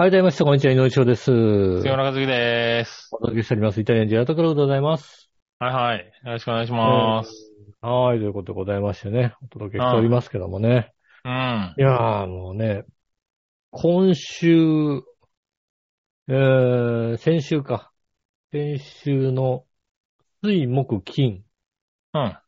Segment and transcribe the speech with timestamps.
[0.00, 1.24] はい、どうもみなさん、こんにちは、井上翔です。
[1.24, 3.10] 杉村和樹です。
[3.12, 3.82] お届けしております。
[3.82, 5.30] イタリアンジェラートクラブでございます。
[5.58, 5.98] はいはい。
[6.24, 7.30] よろしくお願いします。
[7.82, 10.94] はい、ということでございましてね、お届けしておりますけどもね。
[11.22, 11.74] うん。
[11.76, 12.84] いやー、もうね、
[13.72, 15.02] 今週、
[16.28, 17.92] えー、先週か。
[18.52, 19.66] 先週の
[20.42, 21.44] 水木金。
[22.14, 22.38] うん。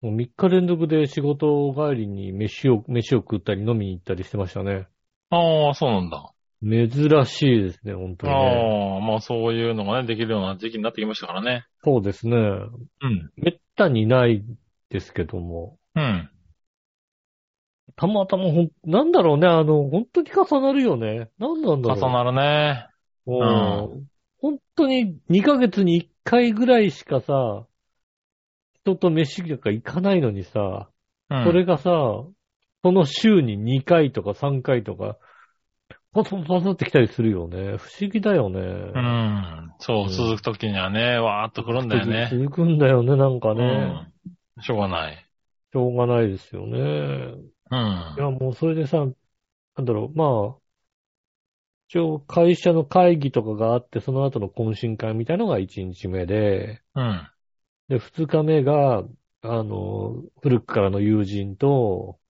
[0.00, 4.88] もう3日連続で仕事帰りに飯を、飯を食ったり飲みに行ったりしてましたね。
[5.28, 6.33] ああ、そうなんだ。
[6.64, 8.38] 珍しいですね、本当にね。
[8.38, 11.66] ああ、まあそういうのがね、できるような時期になってきましたからね。
[11.84, 12.36] そうですね。
[12.36, 13.30] うん。
[13.36, 14.42] めったにない
[14.88, 15.76] ですけども。
[15.94, 16.30] うん。
[17.96, 21.28] たまたまほん、なんだろうね、あの、本当に重なるよね。
[21.38, 21.98] なんなんだろう。
[21.98, 22.86] 重なるね。
[23.26, 24.08] うん。
[24.40, 27.66] 本当に2ヶ月に1回ぐらいしかさ、
[28.80, 30.88] 人と飯が行かないのにさ、
[31.30, 31.44] うん。
[31.44, 31.90] それがさ、
[32.82, 35.18] その週に2回とか3回とか、
[36.14, 37.76] パツパツって来たりするよね。
[37.76, 38.60] 不思議だよね。
[38.94, 39.74] うん。
[39.80, 42.30] そうう、ん続くときにはね、わーっと来るんだよね。
[42.30, 43.62] 続くんだよね、なんかうね。
[43.62, 44.12] ん。
[44.62, 45.30] しょうがない。
[45.72, 46.78] しょうがないですよね。
[47.70, 47.80] うん
[48.16, 48.20] い。
[48.20, 50.62] や、もうそれでさ、なんだろう、まあ、
[51.88, 57.28] 一応会社の会議とかがあって、その後の懇親会みたいのが1日目で、うん。
[57.88, 59.04] で、2日目が、
[59.42, 62.20] あの、古くからの友人と、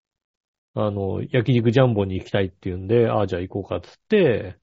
[0.75, 4.59] あの、焼肉ジャンボに行きたいっていうんで、ああ、じゃあ行こうかっつって、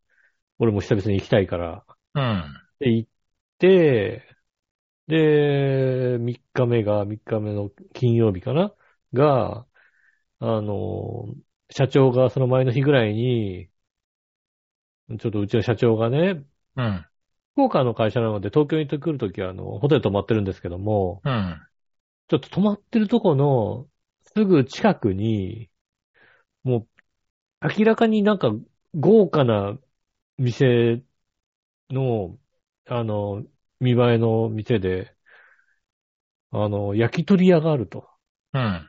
[0.59, 2.61] 俺も久々に行きたいから、うん。
[2.79, 3.11] で、行っ
[3.59, 4.25] て、
[5.07, 8.75] で、3日目が、3日目の金曜日かな？
[9.13, 9.67] が、
[10.39, 11.27] あの、
[11.71, 13.71] 社長がその前の日ぐらいに、
[15.19, 16.43] ちょっとうちの社長がね、
[16.75, 17.05] うん。
[17.53, 21.67] 福岡の会社なので東京に来るときは、あの、ホテル泊まってるんですけども、うん。
[22.29, 23.87] ちょっと泊まってるとこの、
[24.35, 25.69] すぐ近くに、
[26.63, 26.87] も
[27.63, 28.51] う、明らかになんか
[28.95, 29.79] 豪華な
[30.37, 31.03] 店
[31.91, 32.39] の、
[32.87, 33.45] あの、
[33.79, 35.15] 見栄えの店で、
[36.51, 38.07] あの、焼き鳥屋があると。
[38.53, 38.87] うん。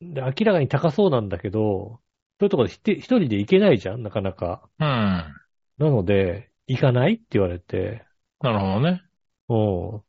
[0.00, 2.00] で、明らかに高そうなんだけど、
[2.40, 4.68] そういうところで一人で行けないじゃんなかなか。
[4.78, 5.34] うん。
[5.78, 8.06] なので、行かないって言われて、
[8.40, 9.02] なるほどね。
[9.48, 9.54] う
[9.98, 10.04] ん。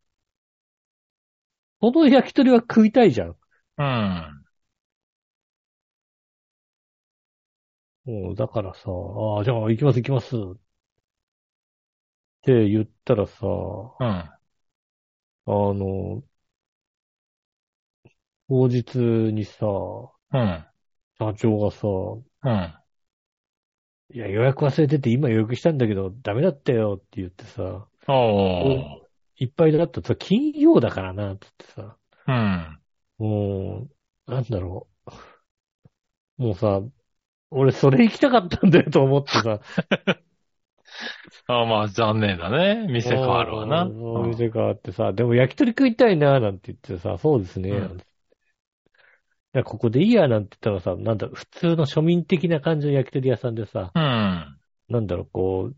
[1.81, 3.35] この焼き鳥は食いたいじゃん。
[3.77, 4.42] うん。
[8.05, 10.35] うん、だからさ、ああ、じゃあ行きます行きます。
[10.35, 10.57] っ
[12.43, 14.07] て言ったらさ、うん。
[14.07, 14.39] あ
[15.45, 16.23] の、
[18.47, 18.97] 当日
[19.33, 19.65] にさ、
[20.31, 20.65] うん。
[21.17, 22.73] 社長がさ、うん。
[24.13, 29.03] いや、予約忘れてて今予約したんだけどダメだったよって言ってさ、おー。
[29.37, 31.97] いっぱいだったさ、金曜だからな、つってさ、
[32.27, 32.79] うん。
[33.17, 33.87] も
[34.27, 34.87] う、なんだろ
[36.37, 36.43] う。
[36.43, 36.81] もうさ、
[37.53, 39.59] 俺それ行きたかったんだよと思ってさ、
[41.47, 42.87] ああ、まあ残念だね。
[42.91, 43.85] 店変わるわな。
[43.85, 47.97] 店変わってさ、でも焼き鳥食いたいな、なんて言ってさ、そうですね、うん
[49.65, 54.59] ここでいいや、なんて言ったらさ、なんだろう、普通の庶民的な感じの焼き鳥屋さんでさ、うん。
[54.89, 55.75] なんだろう、こう、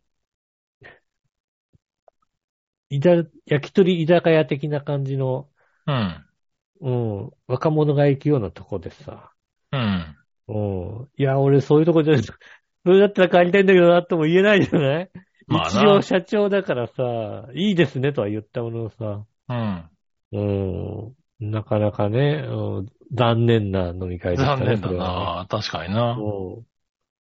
[2.89, 5.49] いだ、焼き鳥居酒屋的な感じの、
[5.87, 6.25] うん。
[6.81, 9.33] うん、若者が行くようなとこでさ、
[9.71, 10.17] うん。
[10.47, 12.33] うん、いや、俺そういうとこじゃ、そ
[12.91, 15.09] れだったら帰りたいんだけどなっても言えないじゃない？
[15.47, 19.89] まあな一応社長だからさ、いいですねとは言ったもののさ、うん。
[20.31, 21.51] うん。
[21.51, 24.65] なかなかね、うん残念な飲み会でしたね。
[24.65, 25.59] 残念だそれはな。
[25.61, 25.95] 確かにね。
[25.99, 26.11] な。
[26.13, 26.65] うん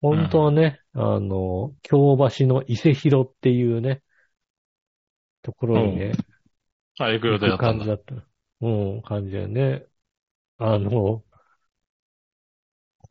[0.03, 4.01] 本当はね、あの、京橋の伊勢広っていうね、
[5.43, 6.13] ところにね、
[6.99, 7.85] あ、行く予定だったんだ。
[7.85, 8.15] 感じだった。
[8.61, 9.83] うん、感じだよね。
[10.57, 11.21] あの、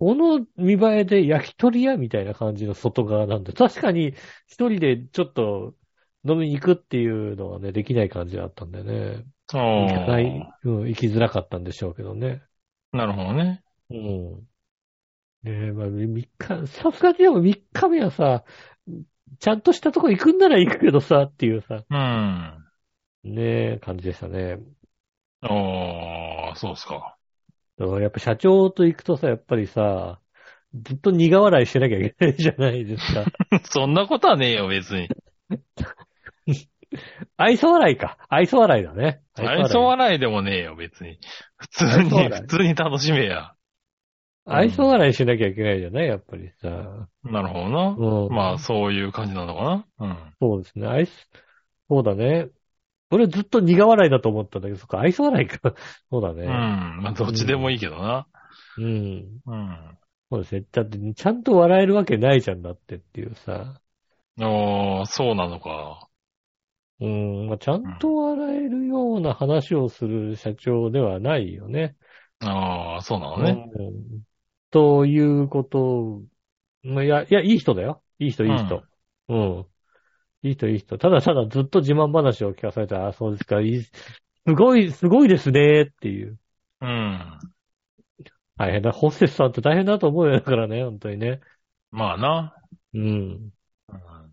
[0.00, 4.14] この見栄えで焼き鳥屋みたいな感じの外側なんで、確かに
[4.48, 5.76] 一人でちょっと
[6.26, 9.26] 飲みに行くっていうのはね、できない感じだったんでね。
[9.52, 12.42] お行かないー。、うん、行きづらかったんでしょうけどね。
[12.92, 13.62] なるほどね。
[13.90, 14.48] うん。
[15.42, 18.44] ねえ、まあ、3日、さすがにでも3日目はさ、
[19.40, 22.70] ちゃんとしたとこ行くんなら行くけどさ、っていうさ、うん。
[23.24, 24.58] ねえ、感じでしたね。
[25.42, 27.18] おー、そうっすか。
[27.84, 30.20] やっぱ社長と行くとさ、やっぱりさ、
[30.74, 33.24] ずっと苦笑いしてなきゃいけないじゃないですか。
[33.64, 35.08] そんなことはねえよ、別に。
[37.36, 38.18] 愛想笑いか。
[38.28, 39.20] 愛想笑いだね。
[39.36, 41.18] 愛想笑いでもねえよ、別に。
[41.56, 43.54] 普通に、普通に楽しめや。
[44.44, 47.08] 愛想笑いしなきゃいけないじゃないやっぱりさ。
[47.24, 48.26] なるほどな。
[48.26, 48.34] うん。
[48.34, 50.32] まあ、そういう感じなのかな。
[50.40, 50.86] そうですね。
[50.88, 51.12] 愛想、
[51.88, 52.48] そうだね。
[53.10, 55.74] 俺ずっと苦笑いだと思ったんだけど、そっか、愛想笑いか。
[56.10, 56.38] そうだうん。
[56.38, 56.46] うん。
[56.46, 56.46] ね。
[57.02, 58.26] まあ、どっちでもいいけどな。
[58.78, 59.40] うん。
[59.46, 59.98] うん。
[60.30, 60.64] そうですね。
[60.70, 63.80] だって、ちゃんと笑えるわけないじゃんだってっていうさ。
[64.40, 66.08] ああ、そうなのか。
[67.00, 71.96] うん、まあ、ちゃんと笑えるような話をする社長ではないよね。
[72.40, 73.70] ああ、そうなのね。
[73.74, 74.22] うん
[74.72, 76.22] ということを、
[76.84, 78.02] まあ、いや、いや、いい人だよ。
[78.20, 78.84] いい人、いい人。
[79.28, 79.66] うん。
[80.42, 80.98] いい人、いい人。
[80.98, 83.90] ただただずっと自慢話を聞かされたら、あ、そうですか、いい、す
[84.56, 86.38] ごい、すごいですね、っていう。
[86.80, 87.38] うん。
[88.56, 88.92] 大変だ。
[88.92, 91.40] ホステスさんって大変だと思うよ、だからね、本当にね。
[91.90, 92.54] まあな。
[92.94, 93.02] うん。
[93.02, 93.52] うん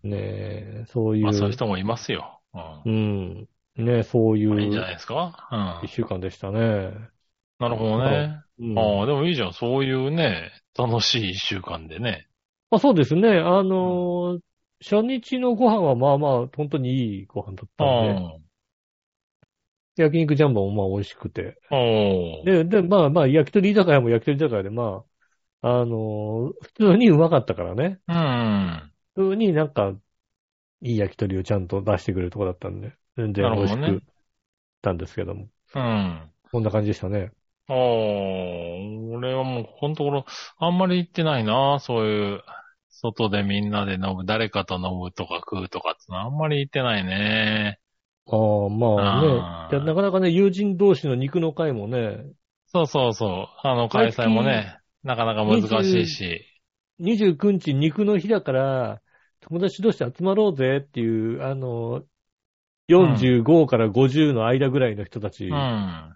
[0.02, 1.24] ねえ、そういう。
[1.24, 2.40] まあそういう人もいますよ。
[2.54, 3.84] うんうん。
[3.84, 5.48] ねえ、そういまあいいんじゃうないですか？
[5.50, 5.86] うん。
[5.88, 7.10] 一週間でしたね。
[7.58, 8.42] なるほどね。
[8.60, 9.52] うんああ、でもいいじゃん。
[9.52, 12.28] そういうね、楽しい一週間でね。
[12.70, 13.38] まあそうですね。
[13.38, 14.40] あのー
[14.80, 18.24] 初日のご飯はまあまあ、本当にいいご飯だったんで、
[19.96, 21.60] 焼肉ジャンボもまあ美味しくて。
[22.42, 25.04] で、で、まあまあ、焼き鳥居酒屋も焼き鳥居酒屋で、ま
[25.62, 28.00] あ、あのー普通にうまかったからね。
[28.08, 28.92] うん。
[29.14, 29.90] 普通になんか、
[30.82, 34.00] いい焼き鳥をちゃんと出してくれるとこだったんで、全然美味しくっ
[34.82, 35.50] たんですけども。
[35.74, 36.32] うん。
[36.52, 37.32] こんな感じでしたね。
[37.68, 40.24] ああ、俺はもうこのところ、
[40.58, 42.42] あんまり行ってないな、そういう、
[43.00, 47.78] 外でみんなで飲む、誰かと飲むとか食うとかってのはあんまり行ってないね。
[48.26, 49.20] ああ、ま
[49.70, 49.78] あね。
[49.78, 52.24] でなかなかね、友人同士の肉の会もね、
[52.66, 53.66] そうそうそう。
[53.66, 56.44] あの、開催もね、なかなか難しいし。
[57.00, 59.00] 29日肉の日だから、
[59.40, 62.02] 友達同士で集まろうぜっていう、あの、
[62.88, 66.14] 45から50の間ぐらいの人たち、うん。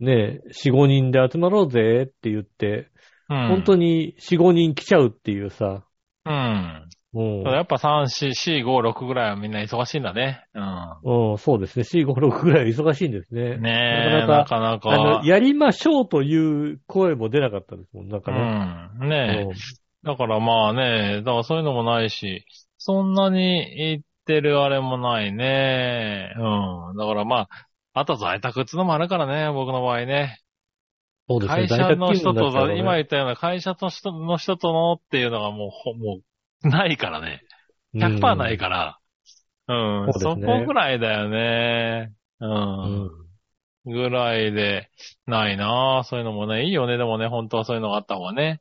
[0.00, 2.88] ね、4、5人で集まろうぜって言って、
[3.28, 3.48] うん。
[3.48, 5.84] 本当に4、5人来ちゃうっていうさ、
[6.24, 6.88] うん。
[7.12, 10.46] もやっぱ3、4、4、5、6ぐらいはみんな忙しいんだね。
[10.54, 10.60] う
[11.04, 11.84] う、うん、そうですね。
[11.84, 13.56] 4、5、6ぐらい忙しいんですね。
[13.56, 13.60] ん。
[13.60, 14.90] ねえ、ななかなか。
[14.90, 18.90] あの、やりましょうという声も出なかったですもん、なんかね。
[19.00, 19.08] うん。
[19.08, 20.06] ねえ。
[20.06, 22.44] だからまあね、だからそういうのもないし、
[22.78, 26.32] そんなに行ってるあれもないね。
[26.36, 26.96] うん。
[26.96, 27.48] だからまあ、
[27.92, 30.41] あと在宅ってのもあるからね、僕の場合ね。
[31.28, 31.66] そうですね。
[31.66, 36.20] 会社の人と、ね今言ったような会社の人の人とのっていうのがもうほ、も
[36.64, 37.42] う、ないからね。
[37.94, 38.98] 100%ないから。
[39.68, 40.12] うん。
[40.12, 42.12] そそうですねこぐらいだよね。
[42.40, 42.46] う。
[42.46, 43.10] うんん。
[43.84, 44.90] ぐらいで、
[45.26, 46.08] ないなぁ。
[46.08, 46.98] そういうのもね、いいよね。
[46.98, 48.60] でもね、本当はそういうのがあった方がね。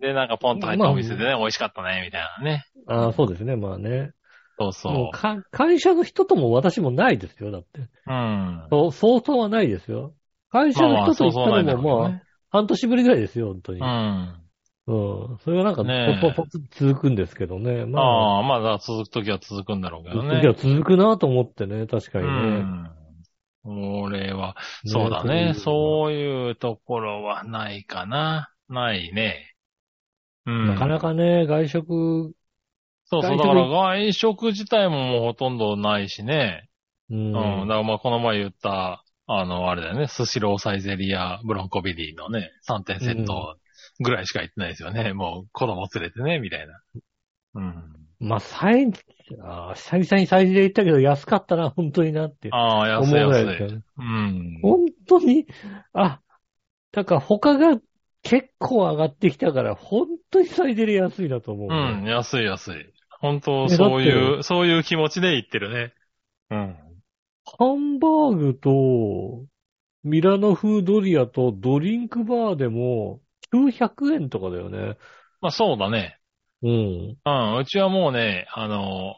[0.00, 2.64] で、なんかポンと入ったお店でね、美味しかったね、みたいなね。
[2.86, 3.56] ああ、そうですね。
[3.56, 4.10] まあね。
[4.58, 7.80] そうそもうか会社の人とも私もないですよ、だって。
[7.80, 7.88] う。
[8.06, 8.66] うん。
[8.70, 10.14] そう、相当はないですよ。
[10.52, 13.80] 会社の人と行ったのも、まあ、半年ぶりぐらいですよ、本当に。
[13.80, 14.42] うん。
[14.86, 15.38] うん。
[15.38, 17.86] それがなんか、ねえポツポツ続くんですけどね。
[17.86, 20.28] まあ、ああ、まあ、続くときは続くんだろうけどね。
[20.28, 22.66] 続きは続くなと思ってね、確かうにね。
[22.66, 22.90] ん。
[23.64, 25.54] 俺は、そうだね。
[25.54, 28.50] そういうところはないかな。
[28.68, 29.54] ないね。
[30.46, 30.66] うん。
[30.66, 32.34] なかなかね、外食、
[33.04, 33.36] そうそう。
[33.36, 36.68] 外食だから外食自体ももうほとんどないしね。
[37.10, 37.66] ううん。
[37.66, 37.68] ん。
[37.68, 40.08] だからまあこの前言った、あの、あれだよね。
[40.08, 43.56] スシローサイゼリア、ブロンコビリーのね、3点セット
[44.00, 45.12] ぐらいしか行ってないですよね。
[45.12, 46.80] もう子供連れてね、みたいな。
[47.54, 48.06] うん。
[48.20, 48.86] まあ、最、
[49.40, 52.50] あー久々に最初で行ったけど安かったな、本当になって。
[52.50, 53.66] ああ、安い安い。
[53.98, 54.62] うん。
[54.62, 55.46] 本当に、
[55.92, 56.22] あ、
[56.92, 57.80] だから他が
[58.22, 62.92] 結構上がってきたから、本当に最低で安いなと思う、うん、安い安い。
[63.20, 65.94] 本当えそういだう、そういう気持ちで行ってるね。
[66.50, 66.91] うん。
[67.58, 69.46] ハンバーグと、
[70.04, 73.20] ミラノ風ドリアとドリンクバーでも
[73.52, 74.96] 900円とかだよね。
[75.40, 76.18] まあそうだね。
[76.62, 77.16] うん。
[77.24, 79.14] うん、うちはもうね、あの、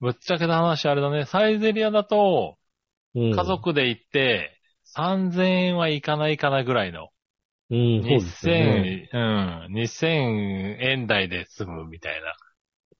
[0.00, 2.56] ぶっちゃけた話あれだね、サイゼリアだと、
[3.14, 3.30] うん。
[3.30, 7.08] 家族で行って、3000円はいかないかなぐらいの。
[7.70, 9.08] うん、そうですよね。
[9.12, 10.06] 2000、うん、2000
[10.80, 12.34] 円台で済むみたいな。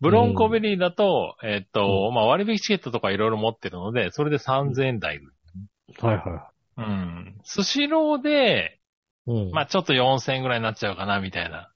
[0.05, 5.19] ブロンコベリーだと、えっと、まあ割引チケットとかいろいろ持ってるので、それで3000円台。
[5.99, 7.41] はいはうん。
[7.45, 8.81] スシローで、
[9.27, 9.33] い。
[9.33, 9.51] うん。
[9.53, 11.73] まあちょっと4000円ぐらいになっちゃうかな、みたいな。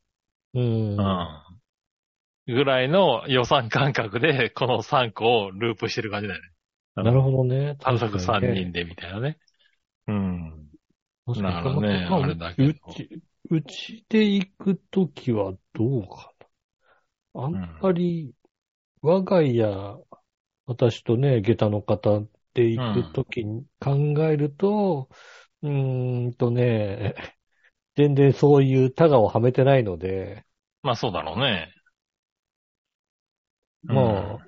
[0.54, 0.98] うん。
[0.98, 2.54] うん。
[2.54, 6.48] ぐらいの予算感覚で、この3個をループしてる感じだよね。
[6.96, 7.76] なるほどね。
[7.80, 9.38] 家族3確かにね人でみたいなね。
[10.08, 10.68] うん。
[11.36, 16.37] なるほどねまあれだけどうち、うちで行くときはどうかな。
[17.34, 18.34] あんまり、
[19.02, 19.64] 我が家、
[20.66, 22.20] 私とね、下駄の方
[22.54, 25.08] で行くときに考えると、
[25.62, 27.14] うーんとね、
[27.96, 30.46] 全然そういうタガをはめてないので、
[30.82, 31.72] まあそうだろうね。
[33.84, 34.38] ま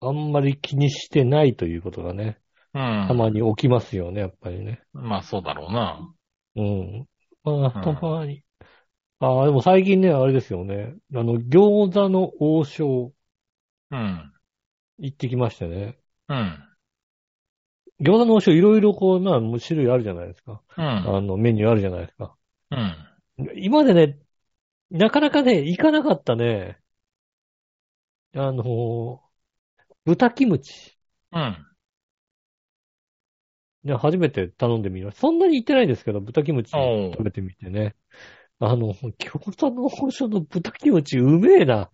[0.00, 2.40] あ、あんまり気にしてないということがね、
[2.74, 3.06] うん。
[3.08, 4.82] たまに起きますよね、やっぱりね。
[4.92, 6.14] まあそうだろうな。
[6.56, 7.06] うん。
[7.44, 8.42] まあ、うんたまに。
[9.20, 10.96] ああ、でも最近ね、あれですよね。
[11.14, 13.12] あの、餃子の王将
[13.90, 14.32] うん。
[14.98, 15.98] 行ってきましてね。
[16.28, 16.58] うん。
[18.00, 20.62] 餃子の王将いろいろこう、な、もう種類あるじゃないですか。
[20.76, 20.84] うん。
[20.84, 22.34] あの、メニューあるじゃないですか。
[22.70, 23.52] うん。
[23.56, 24.18] 今までね、
[24.90, 26.80] なかなかね、行かなかったね。
[28.34, 29.22] あの、
[30.04, 30.96] 豚キムチ。
[31.32, 31.66] うん。
[33.84, 35.20] ね、初めて頼んでみました。
[35.20, 37.96] そんなに行ってないんですけど、豚キムチおう食べてみてね。
[38.60, 41.90] あの、餃子の王将の豚キムチうめえな。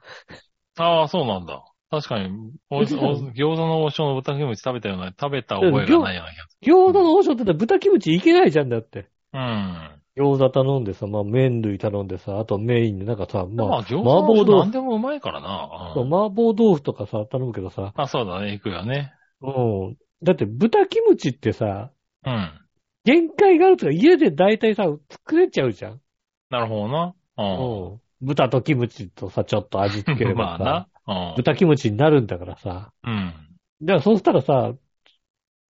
[0.77, 1.65] ああ、そうなんだ。
[1.91, 2.29] 確かに、
[2.71, 9.03] 餃子の王将の豚キムチ食べたような、食べた覚えがないような気がす餃子の王将って豚キムチいけないじゃんだって。
[9.03, 9.11] る。
[9.35, 10.03] うん。
[10.17, 15.93] 餃子頼んでさ、まあ麺類頼んでさ、あとメインでなんかさ、まあ、まあ、餃子麻婆豆腐、何でもうまいからな。
[15.95, 19.13] うん麻婆豆腐とかさ、頼むけどさ、あ、そうだね、行くよね。
[19.41, 19.97] うん。
[20.23, 21.93] だって豚キムチってさ、
[22.25, 22.61] うん。
[23.05, 26.01] 限界があるとか家で大体さ、作れちゃうじゃん。
[26.51, 27.15] なるほどな。
[27.37, 28.01] ううん。
[28.21, 30.37] 豚とキムチとさ、ちょっと味付けれん。
[30.37, 30.89] ばさ、 まあな。
[31.35, 32.93] 豚キムチになるんだからさ。
[33.05, 33.57] うん。
[33.83, 34.75] だからそうしたらさ、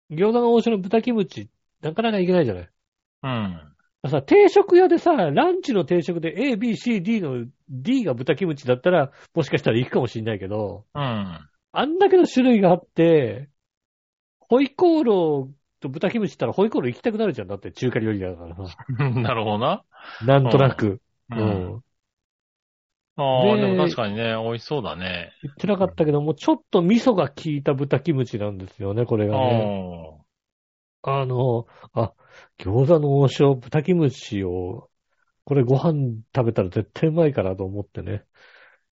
[0.09, 1.49] 餃子の王将の豚キムチ、
[1.81, 2.69] なかなかいけないじゃない。
[3.23, 3.75] うん。
[4.09, 11.49] さ、定食屋でさ、ランチの定食で A, B, C, D の D が豚キムチだったら、もしかしたら行くかもしれないけど、うん。
[11.73, 13.49] あんだけの種類があって、
[14.39, 15.53] ホイコーロー
[15.87, 17.47] と豚キムチったらホイコーロー行きたくなるじゃん。
[17.47, 18.85] だって中華料理だからさ。
[18.99, 19.83] なるほどな。
[20.19, 21.01] なんとなく。
[21.29, 21.35] う。
[21.35, 21.83] うんん。
[23.17, 25.31] ああ、ででも確かにね、美味しそうだね。
[25.41, 29.71] 言ってなかったけども、ちょっと味噌が効いた豚キムチなんですよね、これうがね。
[30.19, 30.25] ん。
[31.03, 32.13] あの、あ、
[32.57, 34.89] 餃子の王将豚キムチを、
[35.45, 38.25] これご飯食べたら絶対うまいからと思ってね。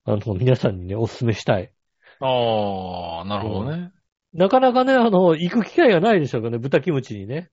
[0.06, 1.74] あの、皆さんにね、お勧めしたい。
[2.20, 3.94] ああ、なるほどね。
[4.34, 7.50] なかなかね、あの、行く機会がないでしょうかね、豚キムチにね。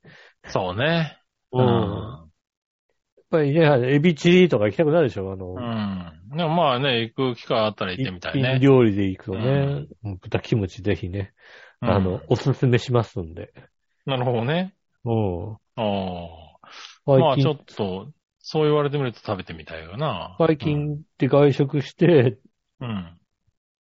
[0.46, 1.18] そうね。
[1.52, 1.62] うん。
[1.62, 2.28] やっ
[3.30, 6.36] ぱりね、エビチリとか行きたくなるでしょ、あの、うん。
[6.36, 8.58] でもまあね、行く機会あったら行ってみたい一品ね。
[8.60, 9.86] 料理で行くとね、
[10.20, 11.32] 豚キムチぜひね、
[11.82, 13.52] うんあの、おすすめしますんで。
[14.06, 14.74] なるほどね。
[15.04, 15.52] うん。
[15.52, 17.18] ああ。
[17.18, 20.36] まあちょっと、そう言われてみると食べてみたいよな。
[20.38, 22.38] 最近って外食して、
[22.80, 23.19] うん。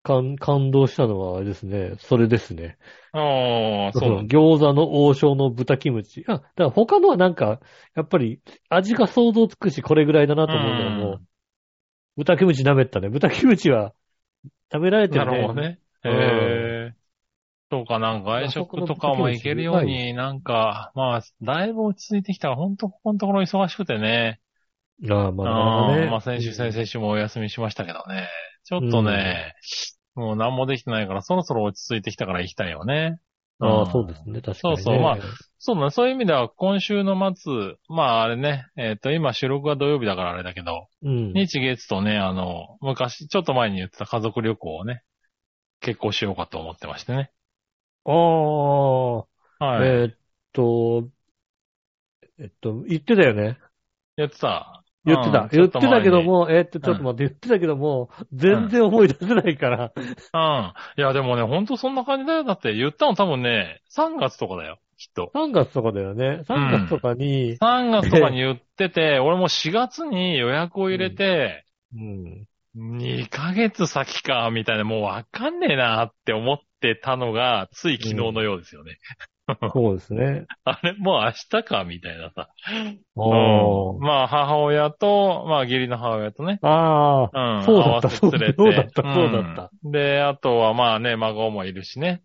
[0.06, 2.78] 感、感動したのはあれですね、それですね。
[3.12, 4.26] ああ、そう。
[4.26, 6.24] 餃子の王将の豚キムチ。
[6.28, 7.60] あ、だから他のはなんか、
[7.94, 11.26] やっぱり味が想像つくし、これぐらいだなと思うのはもう、うん
[12.16, 13.10] 豚キムチ舐めたね。
[13.10, 13.92] 豚キムチは
[14.72, 15.38] 食べられてなるね。
[15.38, 15.80] るほどね。
[16.04, 16.14] うんへ
[16.88, 16.94] え。
[17.70, 24.40] そうか、なんか外食とかも行けるように、なんか、まあ、だいぶ落ち着いてきたら、ほんとここのところ忙しくてね。
[25.10, 25.44] ああ、ま
[25.88, 26.04] あ、ね。
[26.04, 28.28] うんまあ先週、先々週もお休みしましたけどね。
[28.64, 29.54] ちょっとね、
[30.16, 33.20] もう何もできてないから、そろそろ落ち着いてきたから行きたいよね。
[33.60, 34.40] ああ、んそうですね。
[34.40, 34.82] 確かに、ね。
[34.82, 35.18] そうそうまあ
[35.58, 35.90] そうだね。
[35.90, 37.52] そういう意味では、今週の末、
[37.88, 41.32] まああれね、えっ、と、今収録は土曜日だからあれだけど、うん。
[41.32, 45.02] 日月とね、あの、昔、ちょっと前に言ってた家族旅行をね、
[45.80, 47.30] 結構しようかと思ってましてね。
[48.04, 49.24] ああ、は
[49.84, 49.88] い。
[49.88, 50.16] えーっ
[50.52, 51.08] と、
[52.38, 53.58] えっと、言ってたよね。
[54.16, 54.84] 言ってた。
[55.06, 55.42] 言ってた。
[55.42, 56.22] うん言ってたけど。
[56.22, 59.92] も、えーっと、ちょっと待って、言ってたけども、全然思い出せないから。
[59.96, 60.72] うん。
[60.98, 62.44] いや、でもね、ほんとそんな感じだよ。
[62.44, 64.78] だって言ったの多分ね、3月とかだよ。
[64.98, 65.30] きっと。
[65.34, 66.42] 3月とかだよね。
[66.48, 72.46] 3月とかに、3月とかに言ってて、俺も4月に予約を入れて、うん。
[72.76, 78.98] 2ヶ月先か、みたいな、もうわかんねえなって思ってたのが、つい昨日のようですよね。
[79.72, 80.46] そうですね。
[80.64, 82.48] あれ、もう明日か、みたいなさ。
[83.16, 86.58] うんまあ、母親と、まあ、義理の母親とね。
[86.62, 87.64] ああ、うん。
[87.64, 88.10] そうだった。
[88.10, 92.22] そうだったそうだったうんで、あとはまあね、孫もいるしね。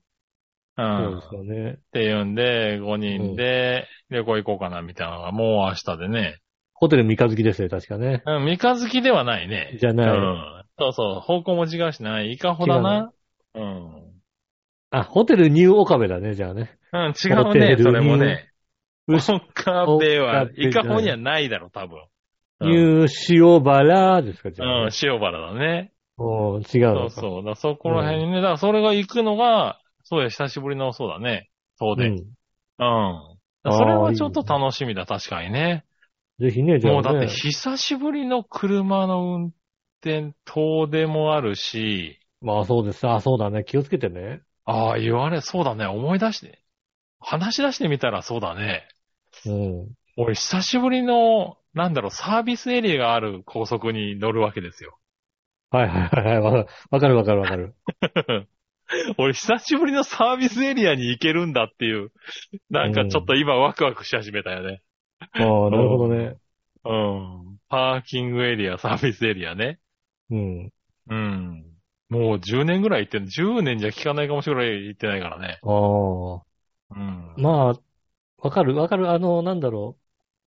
[0.78, 0.82] う。
[0.82, 1.72] そうんですよね。
[1.72, 6.40] っていうんで、5人で旅行行こうかな、みたいなのが、もう明日でね。
[6.74, 8.24] ホテル三日月ですね、確かね。
[8.26, 9.78] うん、三日月ではないね。
[9.80, 10.10] じゃない。
[10.10, 10.64] うん。
[10.80, 12.24] そうそう、方向も違うしな。
[12.24, 13.12] イカホだな。
[13.54, 14.11] うん。
[14.92, 16.78] あ、ホテルニューオカベだね、じゃあね。
[16.94, 18.52] うん、違ホうね、それもね。
[19.08, 19.18] オ
[19.54, 21.98] カベはイカホにはないだろ、多分。
[21.98, 22.12] うん
[22.64, 25.92] ニュー塩原ですか、じゃあ、うんね。、塩原だね。
[26.18, 27.18] おー違うそ。
[27.18, 27.44] うそう。
[27.44, 31.50] だそこら辺にね、だからそれが行くのが、そうや、久しぶりの、そうだね。
[31.78, 32.10] そうで。
[32.10, 32.16] うん。
[32.18, 32.20] ん。
[32.20, 32.24] だ
[32.84, 35.86] からそれはちょっと楽しみだ、確かにね。
[36.40, 37.02] ぜひね、じゃあ、ね。
[37.02, 39.54] もうだって久しぶりの車の運
[40.02, 43.08] 転、遠出もあるし、まあそうです。
[43.08, 43.64] あ、そうだね。
[43.64, 44.42] 気をつけてね。
[44.66, 46.62] ああ、言われ、そうだね、思い出して、
[47.20, 48.88] 話し出してみたらそうだね。
[49.46, 49.96] うん。
[50.18, 54.98] 俺、久しぶりの、なんだろう、サービスエリアがある高速に乗るわけですよ。
[55.70, 56.40] はいはいはいはい。
[56.42, 57.76] わわかるわかるわかる。
[59.18, 62.12] 俺、久しぶりのサービスエリアに行けるんだっていう、
[62.70, 64.82] なんかちょっと今ワクワクし始めたよね。
[65.20, 66.38] ああ、なるほどね。
[66.84, 67.60] うん。
[67.70, 69.80] パーキングエリア、サービスエリアね。
[70.30, 70.72] うん。
[71.08, 71.71] うん。
[72.12, 73.30] もう10年ぐらい行ってんの。
[73.30, 75.62] 10年じゃ聞かないかもしれない行ってないからね。
[75.62, 75.68] あ
[76.44, 76.46] あ。
[76.90, 77.36] うん。
[77.36, 77.82] まあ、
[78.40, 79.12] わかるわかる。
[79.12, 80.00] あの、なんだろ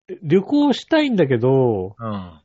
[0.10, 0.16] う。
[0.24, 2.44] 旅行したいんだけど、うん。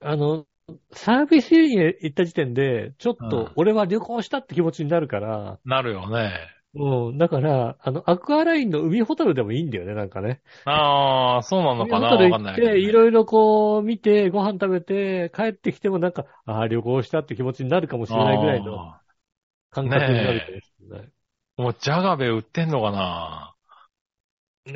[0.00, 0.46] あの、
[0.92, 6.55] サービスエリア行った時点で、ちょっうんと俺は旅行したって気持ちになるから、なるよね。
[6.76, 7.18] うん。
[7.18, 10.42] だから、あの、アクアラインの海ホタルでもいいんだよね、なんかね。
[10.64, 12.10] ああ、そうなの海かな？
[12.10, 19.00] ホタル行っわかんないろいろこう見て、ご飯食べて、帰ってきてもなんか、ああ、旅行したって気持ちになるかもしれないぐらいのあ
[19.70, 21.08] 感覚になるかもしれない。
[21.58, 23.54] ーもうジャガベ売ってんのかな？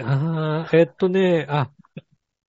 [0.02, 1.70] ああ、えっとね、あ、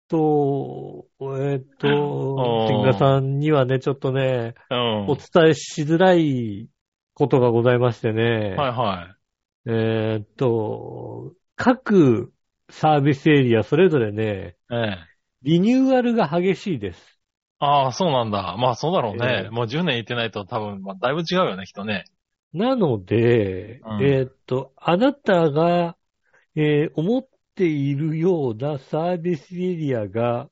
[0.08, 1.08] と、
[1.40, 5.06] えっと、うん関田さんにはね、ちょっとね、うん。
[5.08, 6.68] お伝えしづらい
[7.14, 9.21] ことがございましてね、はいはい。
[9.66, 12.32] えっと、各
[12.70, 15.08] サービスエリアそれぞれね、ええ。
[15.42, 17.20] リニューアルが激しいです。
[17.60, 18.56] ああ、そうなんだ。
[18.58, 19.48] まあそうだろうね。
[19.48, 22.04] ええもう10年行ってないと多分、まあ、だいぶ違うよね、きっとね。
[22.52, 25.96] なので、うんえっと、あなたが、
[26.56, 30.50] えー思っているようなサービスエリアが、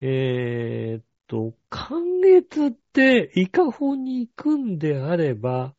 [0.00, 5.74] えーっと、関越って伊香保に行くんであれば、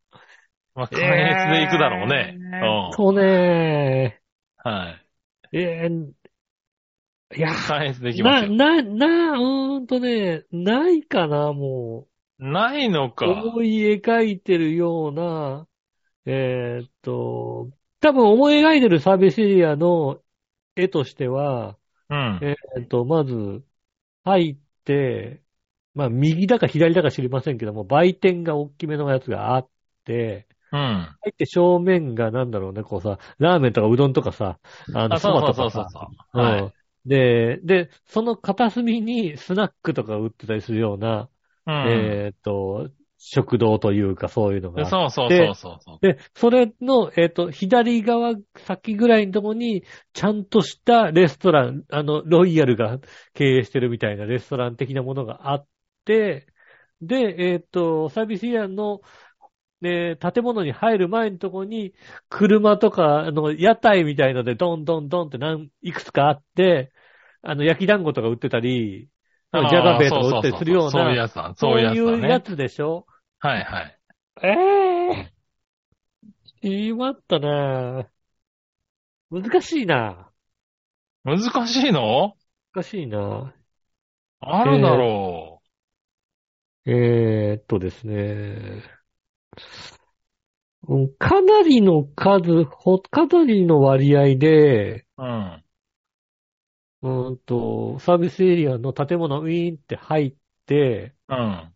[0.75, 0.99] まあ、関
[1.31, 2.39] 越で行くだろうね。
[2.61, 4.21] えーっとね、
[4.65, 4.71] うん。
[4.71, 5.03] はい。
[5.51, 6.13] えー
[7.35, 8.55] いや、関越で行きまな、すよ。
[8.57, 12.13] な、な、うーんとね、ないかな、もう。
[12.37, 13.25] ないのか。
[13.25, 15.67] 思い描いてるような、
[16.25, 20.23] えーっと、多分思い描いてるサービスエリアの
[20.75, 22.41] 絵としては、うん。
[22.41, 23.65] えーっと、まず、
[24.25, 25.43] 入って、
[25.95, 29.71] まあ、右だか左だか知りませんけども、売店が大きめのやつがあっ
[30.05, 30.79] て、うん。
[30.79, 34.59] 入って正面がなんだろうね、こうさ、ラーメンとかうどんとかさ、
[34.93, 36.41] あの、あ、そうそばとかさそうそうそう。
[36.41, 36.61] はい。
[36.63, 36.71] うん
[37.05, 41.27] で、で、その片隅にスナックとか売ってたりするような、
[41.67, 41.73] うん。
[41.89, 45.97] えーっと、食堂というかそういうのがそうそうそうそう。
[46.01, 52.99] で、それの、えっ、と、左側先ぐらいのところに、ちゃんとしたレストラン、あの、ロイヤルが
[53.33, 55.67] 経営してるみたいなレストラン的なものがあっ
[56.03, 56.47] て、
[57.01, 59.01] で、えっ、と、サービスエリアの、
[59.83, 61.93] ね、建物に入る前のところに、
[62.29, 66.91] 車とか、あの、屋台みたいので、ドンドンドンって何、いくつかあって、
[67.43, 69.09] あの、焼き団子とか売ってたり、
[69.53, 71.53] ジャガベーとか売ったりするような、そういうやつだ。
[71.55, 73.05] そそうういうやつでしょ？
[73.39, 73.99] はいはい。
[74.41, 76.89] ええー。
[76.89, 78.07] しまったな
[79.29, 80.31] 難しいな
[81.23, 82.35] 難しいの？
[82.73, 83.53] 難しいな
[84.39, 85.61] あるだろ
[86.85, 88.83] えー、っとですね。
[90.87, 95.23] うんかなりの数、ほかなりの割合で、う。
[95.23, 95.63] うん。
[97.03, 100.35] うーんと、サービスエリアの建物ウィーンって入っ
[100.65, 101.73] て、うん。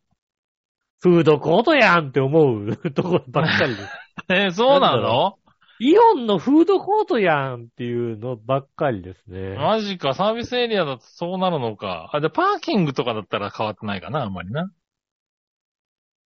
[1.00, 3.90] フードコートやんって思うところばっかりです。
[4.30, 5.38] えーそうなの？
[5.80, 9.56] イオンのフードコートやんっていうのばっかりですね。
[9.56, 12.10] マジか、サービスエリアだとそうなるのか。
[12.14, 14.72] あ、で、パーキングとかだったら変わってないかな、あんまりな。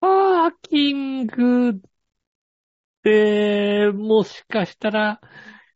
[0.02, 1.74] パーキングっ
[3.02, 5.20] て、もしかしたら、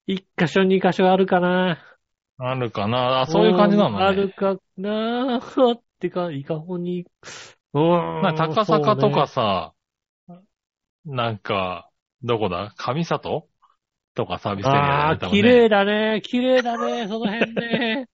[0.07, 1.79] 一箇所二箇所あるかな。
[2.39, 3.23] あるかな。
[3.23, 4.05] あ、そういう感じなのね。
[4.05, 7.07] あるかなってか、伊香保に、
[7.73, 8.23] うーん。
[8.23, 9.75] まあ、高坂とかそさ、
[11.05, 11.91] なんか、
[12.23, 12.75] どこだ？
[12.77, 13.49] 上里？
[14.15, 16.21] とかサービスエリアああ、綺麗だね。
[16.23, 17.07] 綺麗だね。
[17.09, 18.09] その辺ね。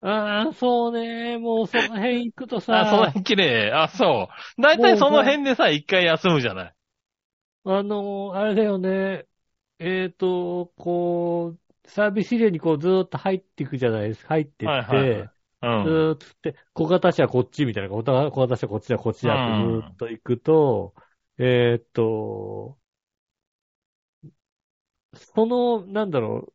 [0.00, 1.38] ああ、そうね。
[1.38, 3.72] もうその辺行くとさ、あ、その辺綺麗。
[3.72, 4.62] あ、そう。
[4.62, 6.74] だいたいその辺でさ、一回休むじゃない。
[7.64, 9.26] あの、あれだよね。
[9.78, 14.28] えっ、と、こう、サービスエリアにこうずーっと入っていくじゃないですか。
[14.28, 15.30] 入っていって、はいはいはい
[15.62, 15.84] うん。
[15.84, 20.94] ずーっとって、小型車こっちみたいな、小型車こっちだ、こっちだってずーっと行くと、
[21.38, 22.78] えーっと、
[25.14, 26.52] その、なんだろう、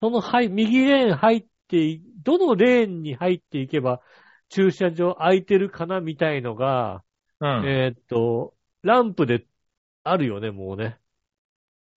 [0.00, 4.00] その、はい、右レーン入ってい、どのレーンに入っていけば
[4.48, 7.04] 駐車場空いてるかなみたいのが、
[7.40, 7.66] うん。
[7.68, 9.46] えーっと、ランプで
[10.02, 10.98] あるよね、もうね。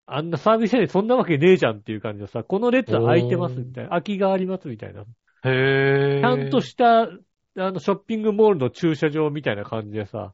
[0.05, 5.05] あんなサービスエリアにそんなわけねえじゃんっていう感じのさ、この列空いてますみたいな、空きがありますみたいな。
[5.43, 6.21] へえ。
[6.21, 7.07] ちゃんとした、あ
[7.55, 10.33] の、ショッピングモールの駐車場みたいな感じでさ、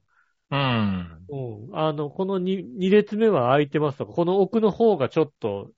[0.50, 1.28] うん。
[1.30, 1.78] うん。
[1.78, 5.71] あの、この 2, 2列目は空いてますとか、この奥の方がちょっと、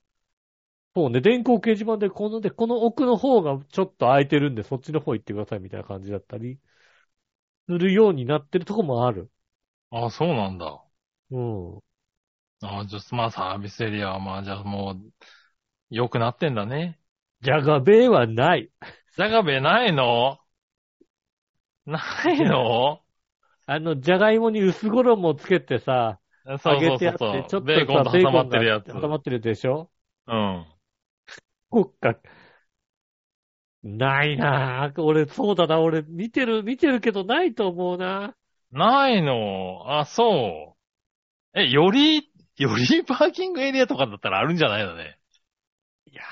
[0.96, 6.60] そうね、電光掲示板で、こので、この奥の方がちょっと空いてるんで、そっちの方行ってくださいみたいな感じだったり、
[7.70, 9.32] するようになってるとこもある。
[9.92, 10.84] あ、そうなんだ。
[11.32, 11.82] うん。
[12.62, 15.14] あ、じゃあ、まあサービスエリアはまあじゃあもう、
[15.90, 17.00] 良くなってんだね。
[17.42, 18.70] じゃがべえはない。
[19.16, 20.40] じゃがべないの？
[21.86, 22.00] な
[22.32, 23.02] いの？
[23.66, 26.20] あの、じゃがいもに薄衣をつけてさ、
[26.64, 27.46] そう揚げてあって。
[27.50, 28.92] ちょっとベーコンと挟まってるやつ。
[28.92, 29.92] 挟まってるでしょ？
[30.28, 30.79] うん。
[31.70, 32.20] こっか。
[33.84, 35.02] ないなぁ。
[35.02, 35.80] 俺、そうだな。
[35.82, 38.36] 俺、見てる、見てるけどないと思うな。
[38.72, 40.76] ないのあ、そ
[41.56, 41.60] う。
[41.60, 45.20] え、より、よりパーキングエリアとかだったらあるんじゃないのね。
[46.06, 46.24] いや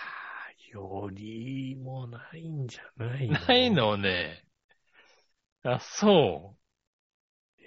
[0.73, 3.39] ー、よりもないんじゃないの？
[3.47, 4.43] ないのね。
[5.63, 6.57] あ、そ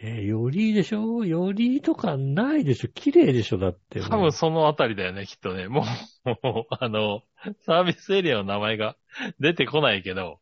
[0.03, 1.25] えー、よりでしょ？
[1.27, 2.89] よりとかないでしょ？
[2.89, 3.59] 綺麗でしょ？
[3.59, 4.01] だって。
[4.01, 5.69] 多分そのあたりだよね、きっとね。
[5.69, 5.85] も
[6.25, 7.21] う、もうあの、
[7.67, 8.97] サービスエリアの名前が
[9.41, 10.41] 出てこないけど、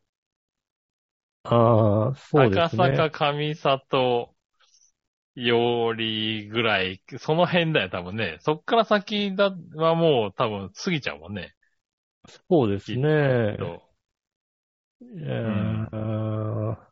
[1.43, 2.83] ああ、そうですね。
[2.85, 4.35] 赤坂上里
[5.35, 8.37] よりぐらい、その辺だよ、多分ね。
[8.39, 11.53] そっから先だはもう多分過ぎちゃうもんね。
[12.49, 13.57] そうですね。
[13.57, 13.81] と
[15.01, 16.88] いやー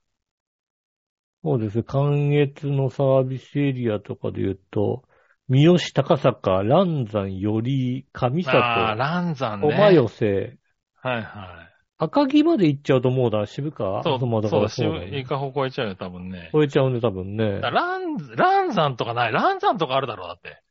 [1.47, 1.83] そうですね。
[1.83, 5.03] 関越のサービスエリアとかで言うと、
[5.47, 9.73] 三好高坂、蘭山、より、上ああ、里、蘭山ね。
[9.73, 10.57] 駒寄せ、
[10.95, 11.73] はいはい。
[11.99, 14.03] 赤城まで行っちゃうともうだ、渋川？
[14.03, 16.49] そう、そう、らそうだよねしイカホ超えちゃうよ、多分ね。
[16.51, 17.61] 超えちゃうんで多分ね。
[17.61, 19.31] だラン、ラン山とかない。
[19.31, 20.61] ラン山とかあるだろう、だって。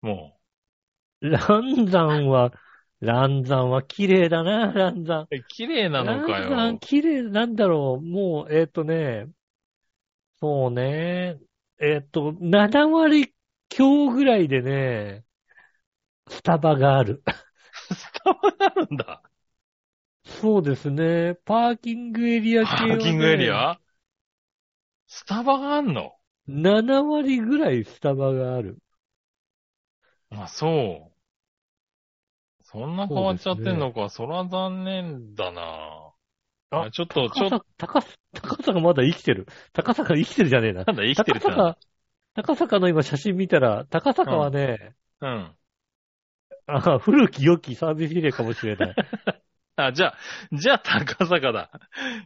[0.00, 0.38] も
[1.20, 2.50] 蘭山は、
[3.00, 5.20] 蘭山は綺麗だな、蘭山。
[5.22, 5.28] う。
[5.30, 6.78] え綺麗なのか蘭山よ。
[6.78, 9.26] 綺麗、なんだろう、もう、えっ、とね、
[10.44, 11.38] そうね、
[11.80, 13.34] えっ、と、7割
[13.70, 15.24] 強ぐらいでね、
[16.28, 17.22] スタバがある。
[17.72, 19.22] スタバがあるんだ。
[20.26, 23.80] そうですね、パーキングエリア系は、ね、パーキングエリア？
[25.06, 26.12] スタバがあんの
[26.46, 28.76] ?7 割ぐらいスタバがある。
[30.28, 31.14] あ、そう。
[32.60, 34.10] そんな変わっちゃってんのか。
[34.10, 36.03] そ,、ら残念だな
[36.74, 39.46] ああちょっと、ちょっと、高坂、高坂まだ生きてる。
[39.72, 40.84] 高坂生きてるじゃねえな。
[40.84, 41.78] なんだ、生きてる高坂、
[42.34, 45.54] 高坂の今写真見たら、高坂はね、うん。
[46.66, 48.94] あ古き良きサービスエリアかもしれない。
[49.76, 50.16] あ、じゃあ、
[50.52, 51.70] じゃあ高坂だ。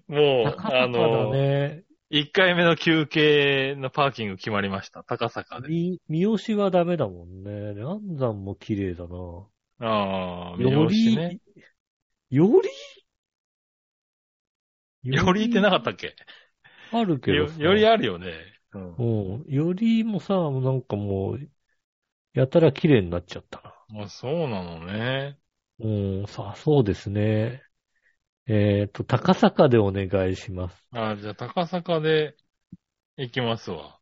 [0.06, 1.82] もう、高坂だあの、ね。
[2.10, 5.02] 1回目の休憩のパーキング決まりました。
[5.04, 5.68] 高坂で。
[5.68, 7.74] み、三好はダメだもんね。
[7.74, 9.46] 蘭山も綺麗だな。
[9.80, 11.38] ああ、三好より、ね。
[12.30, 12.68] より
[15.10, 16.14] よりってなかったっけ？
[16.90, 17.62] あるけどさ。
[17.62, 18.32] よよりあるよね。
[18.72, 18.94] うん。
[18.96, 19.44] うん。
[19.48, 21.50] よりもさ、なんかもう、
[22.34, 24.02] やたら綺麗になっちゃったな。
[24.04, 25.38] あ、そうなのね。
[25.80, 27.62] うん、さあ、そうですね。
[28.46, 30.86] えっ、と、高坂でお願いします。
[30.92, 32.36] あじゃあ高坂で
[33.16, 34.00] 行きますわ。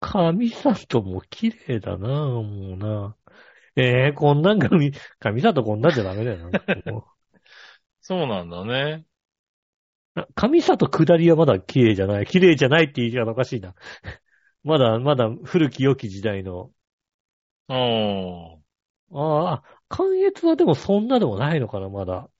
[0.00, 3.16] 神里も綺麗だな、もうな。
[3.76, 6.60] えー、こんなん神、神里こんなんじゃダメだよな。
[6.92, 7.06] も
[8.00, 9.04] そうなんだね。
[10.16, 12.26] う神里下りはまだ綺麗じゃない？
[12.26, 13.74] 綺麗じゃないって言い方おかしいな。
[14.64, 16.72] まだ、まだ古き良き時代の。
[17.68, 18.66] おー。
[19.12, 22.30] ああ、関越はでもそんなでもないのかな、まだ。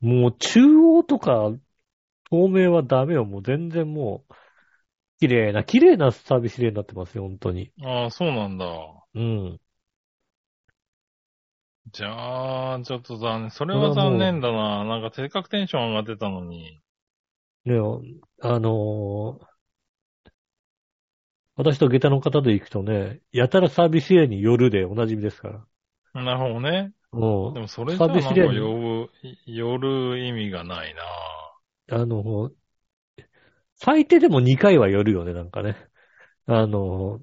[0.00, 1.50] もう中央とか
[2.30, 3.24] 透明はダメよ。
[3.24, 4.34] もう全然もう、
[5.20, 7.72] 綺麗な、綺麗なサービスエリアになってますよ、本当に。
[7.82, 8.66] ああ、そうなんだ。
[9.14, 9.60] うん。
[11.88, 13.50] じゃあ、ちょっと残念。
[13.50, 14.82] それは残念だな。
[14.84, 16.80] なんかせっかくテンション上がってたのに。
[17.64, 17.74] ね
[18.40, 19.50] あのー
[21.56, 25.66] 私と下駄の方で行くとね、やたらサービスエリアに寄るでおなじみですから。
[26.14, 26.92] なるほどね。
[27.12, 27.60] うんで。
[27.60, 29.10] もそれじゃあなんかサービスエリアに呼ぶ、
[29.46, 31.02] 寄る意味がないな。
[31.88, 32.52] あの、
[33.76, 35.76] 最低でも2回は寄るよね、なんかね。
[36.46, 37.20] あの、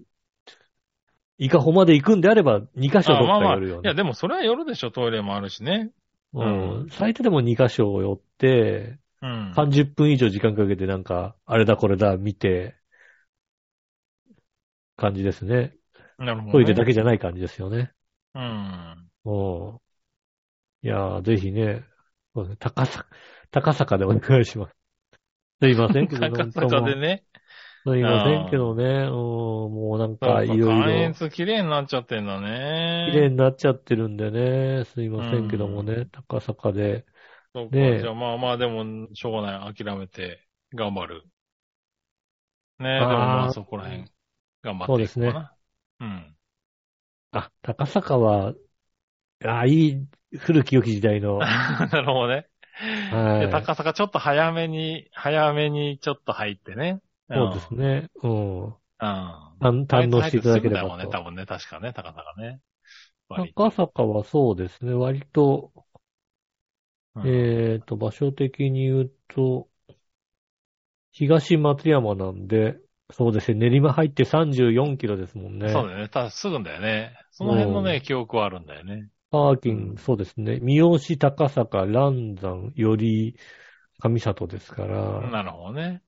[1.37, 3.53] イカホまで行くんであれば2箇所どっあまあまあ。
[3.53, 3.89] いか寄るよね。
[3.89, 4.91] や、でもそれは寄るでしょ。
[4.91, 5.91] トイレもあるしね。
[6.33, 6.87] うん。
[6.91, 9.51] 最低でも2箇所寄って、うん。
[9.55, 12.75] 30分以上時間かけてなんか、あれだこれだ見て、
[14.95, 15.75] 感じですね。
[16.17, 16.51] なるほど、ね。
[16.51, 17.91] トイレだけじゃない感じですよね。
[18.33, 19.09] うん。
[19.25, 19.77] うん。
[20.81, 21.83] いやー、ぜひね、
[22.59, 23.05] 高坂、
[23.51, 24.75] 高坂でお願いします。
[25.59, 27.23] すいません高坂でね。
[27.87, 32.47] すいませんけどね、うん、もうなんそうかか、いろいろ関、越綺麗になっちゃってんだね。
[33.05, 37.05] 綺麗になっちゃってるんでね、すいませんけどもね、高坂で。
[37.53, 37.75] そうか。
[37.77, 39.73] ねえじゃあまあまあでも、しょうがない。
[39.73, 41.23] 諦めて、頑張る。
[42.79, 44.11] ねえ、でもまあそこら辺、
[44.61, 45.57] 頑張っていこうかな。
[45.99, 46.37] うん。
[47.31, 48.53] あ、高坂は、
[49.45, 51.49] あ、いい、古き良き時代の、
[51.91, 52.49] なるほどね。
[53.09, 57.01] はいで、高坂ちょっと早めに、早めにちょっと入ってね。
[57.29, 58.65] そうですね、うん。
[58.65, 58.73] うん。
[59.59, 61.11] 堪堪能していただければ入ってすぐだもんね、と。
[61.11, 62.61] 多分ね、確かね、高坂ね。
[63.29, 65.71] 割高坂はそうですね、割と、
[67.15, 69.67] うんえっ、と、場所的に言うと、
[71.11, 72.77] 東松山なんで、
[73.11, 75.69] そうですね、練馬入って34キロですもんね。
[75.69, 76.09] そうだよね。
[76.09, 77.17] ただすぐんだよね。
[77.31, 79.09] その辺のうんね、記憶はあるんだよね。
[79.31, 80.59] パーキング、うんそうですね。
[80.61, 83.35] 三好、高坂、蘭山、より、
[83.99, 85.21] 上里ですから。
[85.31, 86.03] なるほどね。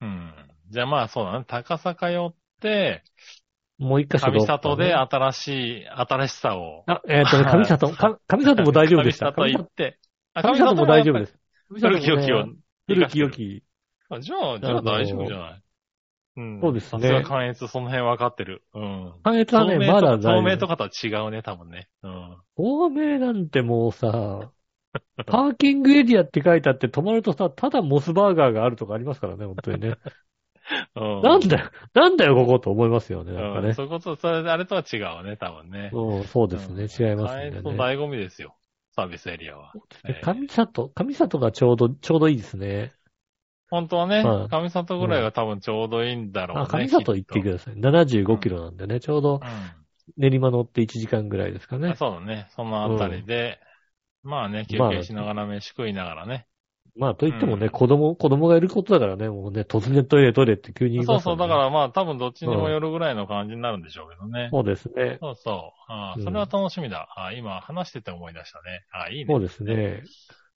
[0.00, 0.51] うん。
[0.72, 1.44] じゃあまあそうだね。
[1.46, 3.04] 高坂寄って、
[3.78, 5.48] もう一箇所上どうか里で新し
[5.82, 6.84] い、新しさを。
[6.86, 9.34] あ、えっ、とね、 上里、か上里も大丈夫でした。
[9.36, 9.98] 上里行って。
[10.32, 11.38] あ上里も大丈夫です。
[11.68, 12.46] 古き良きを。
[12.86, 13.62] 古き良き。
[14.08, 15.62] あじゃあ、じゃあ大丈夫じゃない？
[16.36, 16.60] うん。
[16.62, 18.64] そうですねさすが関越、その辺分かってる。
[18.72, 19.12] うん。
[19.22, 21.90] 関越はね、まだ透明とかとは違うね、多分ね。
[22.02, 22.36] うん。
[22.56, 24.50] 透明なんてもうさ、
[25.26, 29.96] パーキングエリアって書いてあって止まるとさ、ただモスバーガーがあるとかありますからね、本当にね。
[30.94, 31.22] うん。
[31.22, 33.68] なんだよ、なんだよ、ここと思いますよね、なんかうん。
[33.68, 33.74] ね。
[33.74, 35.92] そういうこと、それ、あれとは違うね、多分ね。
[35.92, 38.56] うん、そうですね、違います関ね越の醍醐味ですよ。
[38.94, 39.74] サービスエリアは。
[40.08, 42.92] ええ上里、上里がちょうど、ちょうどいいですね。
[43.70, 46.62] 本当はねはい、上里ぐらいが多分ちょうどいいんだろうね。
[46.62, 47.52] あ、上里行ってくる。
[47.52, 47.76] ださい。
[47.76, 49.44] 75キロなんでね、ちょうどう
[50.16, 51.80] 練馬乗って1時間ぐらいですかん。
[51.80, 51.94] ね。
[51.96, 52.48] そうだね。
[52.50, 53.60] そのあたりで、
[54.22, 56.46] まあね、休憩しながら飯食いながらね。
[56.94, 64.52] まあ、と言ってもね、うん子供、子供がいることだからね、もうね、突然トイレトイレって急に言いそうそう、ますからねだからまあ多分どっちにもよるぐらいの感じになるんでしょうけどね。
[64.52, 65.20] そうですね。
[65.20, 65.92] そうそう。
[65.92, 67.08] あそれは楽しみだ。
[67.16, 68.86] ああ今話してて思い出したね。
[68.92, 69.26] ああいいね。
[69.26, 70.08] そうですね。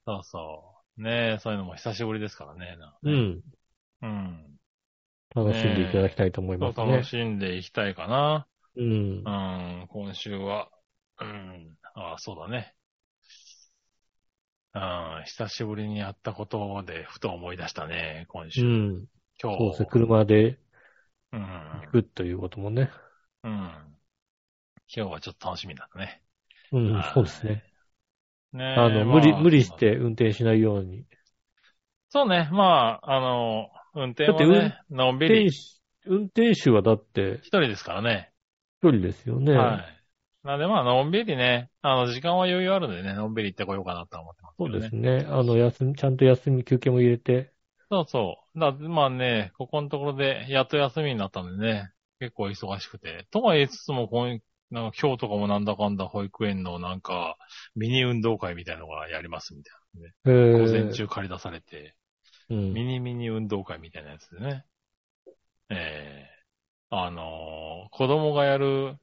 [0.07, 1.03] そうそう。
[1.03, 2.77] ねえ、そういうのも久しぶりですからね。
[3.03, 3.43] うん。
[4.03, 4.57] うん。
[5.37, 7.05] 楽しんでいただきたいと思いそうますね楽。
[7.05, 8.49] しんでいきたいかな。
[8.77, 8.87] うん
[9.27, 9.33] う。
[9.85, 10.71] ん、今週は。
[11.21, 11.79] うん。
[11.95, 12.76] ああ、そうだね。
[14.77, 18.63] うん、久しぶりにやったことで、ふと思い出したね、今う週。
[18.63, 19.07] ん。
[19.43, 19.59] 今日。
[19.59, 19.89] そうですね。
[19.91, 20.59] 車で
[21.33, 21.41] うん。
[21.41, 22.91] 行くということもね。
[23.43, 23.53] うん。
[23.53, 23.71] 今
[24.89, 26.21] 日はちょっと楽しみだね。
[26.73, 27.65] うんはい、そうですね。
[28.53, 29.73] ねえあの、ま無理、無理し。
[29.77, 31.05] て運転しないように。
[32.11, 35.51] そうね、まあ、あの、運転はね、のんびり
[36.05, 38.31] 運転手はだって一人ですからね。
[38.83, 39.57] 一人ですよね。
[39.57, 39.96] はい。
[40.47, 44.71] なんでまあ、のんびりね、あの、時間は余裕あるんでね、のんびり行ってこようかなとは思ってますそう。
[44.71, 45.25] ですね。
[45.29, 47.53] あの、休み、ちゃんと休み、休憩も入れて。
[47.91, 48.59] そうそう。
[48.59, 53.27] だまあね、ここのところでやっと休みになったんでね、結構忙しくて。
[53.31, 54.27] とは言いつつも、こう
[54.75, 57.37] なんか今日とかもなんだかんだ保育園のなんか、
[57.77, 60.15] ミニ運動会みたいなのがやりますみたいなね。
[60.25, 61.95] えー午前中借り出されて、
[62.49, 62.81] うん。
[62.81, 64.67] ミニミニ運動会みたいなやつでね。
[65.71, 66.31] ええ
[66.91, 68.99] あのー子供がやる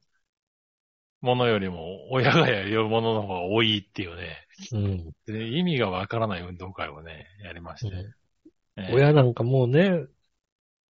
[1.24, 4.46] ものよりも、親がやるものの方が多いっていうね。
[4.74, 5.12] うん。
[5.26, 7.96] で意味がわからない運動会をね、やりまして。
[7.96, 10.06] ええ親なんかもうね、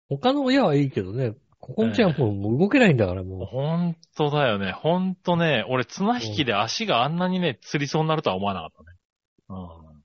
[0.08, 4.72] 他の親はいいけどね、ここんちはもう動けないんだからもほんとだよね。
[4.72, 8.96] ほんとね、俺綱引きで足があんなにね、釣りそうになるとは思わなかったね。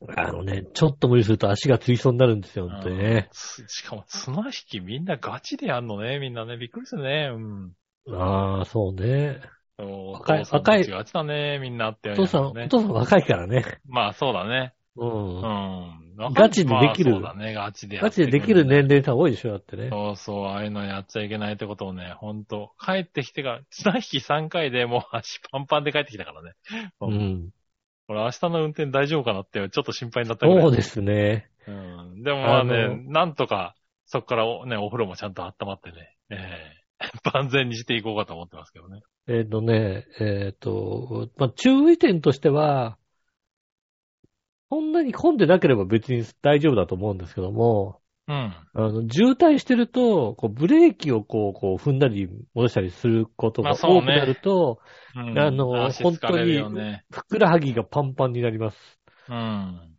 [0.02, 0.12] う。
[0.16, 2.72] あのね、ちょっと無理すると足がつりそうになるんですよ、うん。
[2.72, 3.30] 本当にね。
[3.32, 6.58] つしかも綱引きみんなガチでやんのね、みんなね。
[6.58, 7.30] びっくりするね。
[7.34, 7.74] うん。
[8.16, 9.40] ああ、そうね。
[9.80, 12.68] お若い若いたちガチだね、みんなって、お父さん、ねお。
[12.68, 13.64] 父さん若いからね。
[13.88, 14.74] まあそうだね。
[14.96, 15.06] う。
[15.06, 16.34] うんん。
[16.34, 19.90] ガチでできるまあそうだね、ガチでやガチでできる年齢差多いでしょ、だってね。
[19.90, 26.54] そうそう、ああいうのやっちゃいけないってことをね、ほんと、帰ってきてから、綱引き3回でもう足パンパンで帰ってきたからね。
[27.00, 27.50] うん。
[28.10, 30.64] 俺明日の運転大丈夫かなってちょっと心配になったぐらい。
[30.64, 31.50] そうですね。
[31.68, 32.24] うん。
[32.24, 36.36] でもまあね、なんとか、そこからおね、お風呂もちゃんと温まってね、え
[36.76, 36.79] え
[37.34, 39.02] 万全にしていこうかと思ってますけどね。
[39.28, 42.98] えっ、とね、えっ、と、まあ、注意点としては、
[44.72, 48.36] そんなに混んでなければ別に大丈夫だと思うんですけども、うん。
[48.36, 54.80] あの、渋滞してると、こう、ブレーキをこう、こう、踏んだり戻したりすることが多くなると、
[55.16, 57.04] うんあの足疲れるよね。
[57.10, 58.78] ふくらはぎがパンパンになります。
[59.28, 59.98] うん。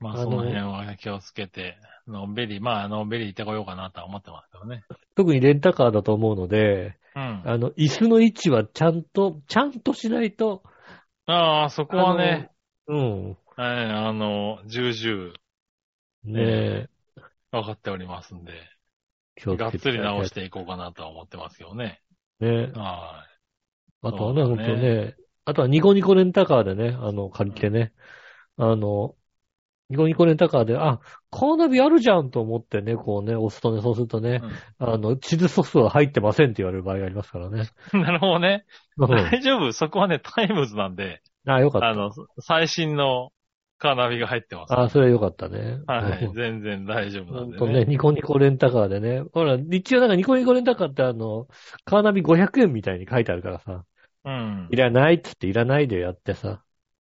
[0.00, 4.84] まあその辺は気をつけて、のんびり、まあのんびり行ってこようかなとは思ってますけどね。
[5.16, 7.42] 特にレンタカーだと思うので、うん。
[7.44, 10.62] あの、椅子の位置はちゃんと、ちゃんとしないと、
[11.26, 12.50] ああ、そこはね、
[12.86, 13.28] うん。
[13.30, 15.32] はいあの、重々。
[16.24, 16.88] ねえ、
[17.50, 18.52] 分かっておりますんで、
[19.36, 22.00] がっつり直していこうかなとは思ってますけどね。
[22.40, 22.72] ね。
[22.74, 23.24] は
[24.02, 27.92] あとはね、ほんとね、あとはニコニコレンタカーでね、あの、借りてね、
[28.56, 29.14] あの、
[29.94, 34.42] ニコニコレンタカーで、あ、カーナビあるじゃんと思ってね、こうね、押すとね、そうするとね、
[34.78, 37.68] あの、地図ソフトは入ってませんって言われる場合がありますからね。
[37.94, 37.96] い。
[37.98, 38.64] なるほどね。
[38.98, 39.72] うん大丈夫？
[39.72, 41.88] そこはね、タイムズなんで、あ、よかった。
[41.88, 43.30] あの、最新の
[43.78, 44.74] カーナビが入ってます。
[44.74, 45.80] あ、それはよかったね。
[45.86, 46.24] はい。
[46.24, 47.84] うん全然大丈夫なんでほんとね、ね。
[47.86, 49.22] ニコニコレンタカーでね。
[49.32, 51.48] ほら、一応なんかニコニコレンタカーってあの、
[51.84, 53.84] カーナビ500円みたいに書いてあるからさ、
[54.24, 54.76] うんい。
[54.76, 56.62] らないっつっていらないでやってさ、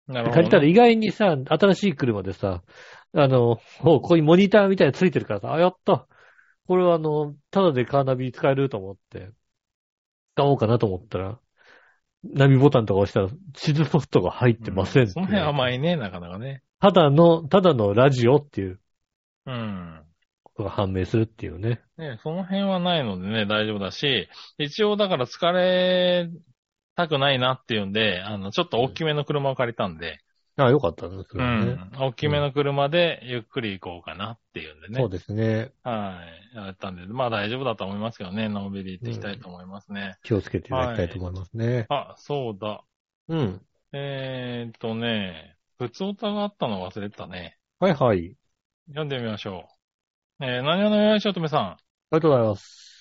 [0.08, 0.42] なるほどね。
[0.42, 2.62] 借りたら意外にさ、新しい車でさ、
[3.14, 6.06] あの、もうここにモニターみたいなのついてるからさ、あ、やった。
[6.66, 9.30] これはあの、ただでカーナビ使えると思って、
[10.34, 11.38] 使おうかなと思ったら、
[12.24, 15.76] ナビボタンとか押したら、地図ソフトが入ってませんってその辺甘い。
[15.76, 16.62] いね、なかなかね。
[16.80, 18.80] ただの、ただのラジオっていう
[19.46, 20.02] うん。
[20.42, 21.80] ことが判明するっていうね。
[21.96, 26.28] ね、その辺はないのでね、大丈夫だし、一応だから疲れ
[26.98, 30.18] たくないなっていうんで、あの、ちょっと大きめの車を借りたんで、
[30.56, 31.40] ああ、よかったですう。
[31.40, 31.92] ん。
[31.96, 34.98] 大きめの車でゆっくり行こうかなっていうんでね。
[34.98, 35.70] そうですね。
[35.84, 36.20] は
[36.52, 36.56] い。
[36.56, 40.16] やったんで、まあ大丈夫だと思いますけどね、のんびり行っていきたいと思いますね。
[40.24, 41.86] 気をつけていただきたいと思いますね。
[41.88, 42.82] あ、そうだ。
[43.28, 43.60] うん。
[43.92, 47.58] えーっとね、普通歌があったの忘れてたね。
[47.78, 48.08] はいはい。
[48.08, 48.36] あり
[48.88, 49.68] 読んでみましょ
[50.40, 50.44] う。
[50.44, 51.76] えー、何をのよいしおとめさん。
[52.10, 52.97] がとうございます。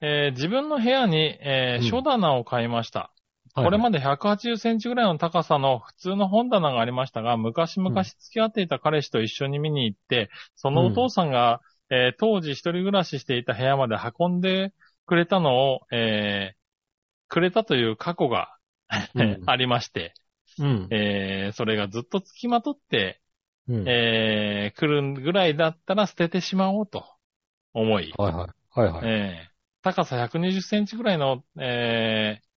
[0.00, 3.12] えー自分の部屋に、えーうん書棚を買いました。
[3.54, 14.72] はいこれまで180センチぐらいの高さの普通の本棚がありましたが、昔々付き合っていた彼氏と一緒に見に行って、そのお父さんが、えー当時一人暮らししていた部屋まで運んで
[15.06, 16.58] くれたのを、えー
[17.28, 18.56] くれたという過去が、
[19.14, 20.14] うん ありまして、
[20.58, 20.88] うん。
[20.90, 23.20] えーそれがずっと付きまとって、
[23.68, 23.88] うん。
[23.88, 27.04] えー来るぐらいだったら捨ててしまおうと
[27.74, 28.48] 思い、はいはい。
[28.70, 29.06] はいはい。
[29.08, 29.47] えー
[29.82, 32.48] 高さ120センチぐらいの、えー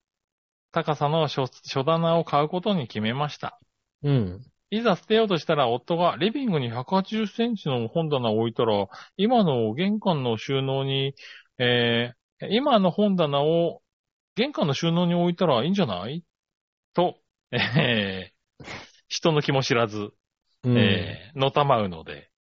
[0.74, 3.60] 高さの書書棚を買うことに決めました。
[4.04, 4.42] うん。
[4.70, 11.14] いざ捨てようとしたら夫がリビングに180センチの本棚を置いたら、今の玄関の収納に、
[11.58, 13.82] えー今の本棚を
[14.36, 16.24] 玄関の収納に置いたらいいんじゃない？
[16.94, 17.18] と、
[17.52, 18.66] えー
[19.10, 20.12] 人の気も知らず、
[20.64, 22.32] うんえーのたまうので、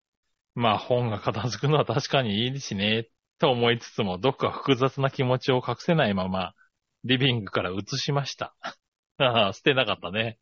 [0.55, 3.09] まあ本が片付くのは確かにいいしね、
[3.41, 6.53] と思いつつも、どこか複雑な気持ちを隠せないまま、
[7.03, 8.55] リビングから移しました。
[9.17, 10.37] ああ、捨てなかったね。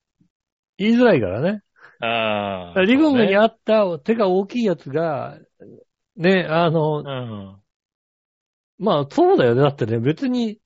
[0.77, 1.62] 言いづらいからね。
[2.01, 2.81] ああ。
[2.81, 5.38] リビングにああった手が大きいやつが、
[6.17, 7.62] ね、あの、うん。
[8.77, 9.62] まあそうだよね。
[9.62, 10.59] だってね、別に、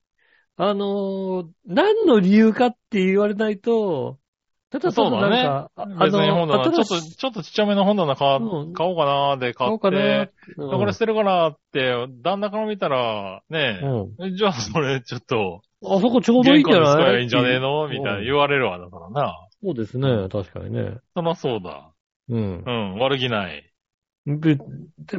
[0.56, 4.20] あのー何の理由かって言われないと、
[4.74, 5.68] ただそうだね
[6.00, 13.80] 別に本棚、ちょっと、ちょっとちっちゃめの本棚買うん買おうかなーで買って、うんこれ捨てるからって、旦那から見たら、ね
[14.20, 14.26] うん。
[14.26, 16.64] え、じゃあそれちょっと、あそこちょうどいい？
[16.64, 19.36] んじゃ玄関で使えばないいいんじゃねえのみたいな言われるわ、だからな。
[19.64, 20.08] そうですね。
[20.30, 20.98] 確かにね。
[21.16, 21.92] そらそうだ。
[22.30, 22.72] うんう。
[22.72, 23.70] ん、悪気ない。
[24.26, 24.58] べ、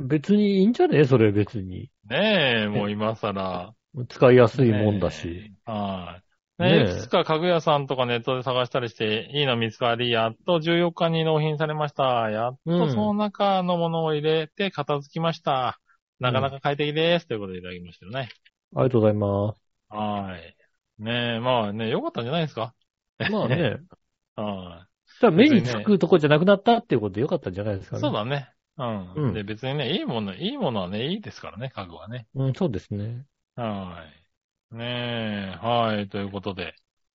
[0.01, 1.05] 別にいいんじゃね？
[1.05, 1.91] それ別に。
[2.11, 3.73] ねえ、もう今更。
[4.09, 5.53] 使いやすいもんだし。
[5.65, 6.24] はい。
[6.69, 12.31] ねいくつか家具屋さんとかネットで探したりして、いいの見つかり、やっと14日に納品されました。
[12.31, 15.81] やっうんとその中のものを入れて片付きました。
[16.21, 17.27] なかなか快適です。
[17.27, 18.29] ということでいただきましたよね。
[18.75, 19.55] ありがとうございま
[19.89, 20.57] はい。
[21.03, 22.75] ねえ、まあね、よかったんじゃないですか？
[23.21, 23.31] す。
[23.31, 23.79] まあね。
[24.37, 24.87] は
[25.21, 28.01] じゃあ目につくとこじゃなくなったっていうことでよかったんじゃないですかい。
[28.01, 28.09] ね。
[28.09, 28.49] そうだね。
[28.79, 29.15] うん。
[29.15, 32.27] うんで、別にね、いいもの、いいものはね、いいですからね、家具はね。
[32.35, 33.25] うん、そうですね。
[33.55, 34.24] はい。
[34.71, 36.75] ねえ、はい、ということで、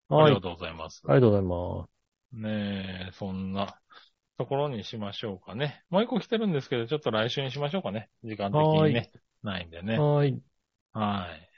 [0.09, 0.25] あはい。
[0.25, 1.01] ありがとうございます。
[1.05, 1.99] りがとうございます。
[2.31, 3.79] ねえ、そんな
[4.37, 5.83] ところにしましょうかね。
[5.89, 8.09] もう一個来てるんですけど、ちょっと来週にしましょうかね。
[8.23, 9.11] 時間的にね。
[9.43, 9.97] ないんでね。
[9.97, 10.41] はーい。
[10.93, 11.49] はい。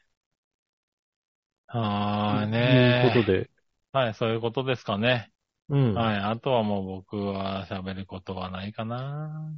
[1.67, 3.03] はーいとね。
[3.07, 3.49] いうことで。
[3.93, 5.31] はい、そういうことですかね。
[5.69, 5.93] うん。
[5.93, 6.15] はい。
[6.17, 9.53] あとはもう僕は喋ることはないかな。